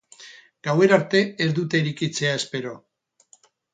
[0.67, 2.73] Gauerarte ez dute irekitzea espero.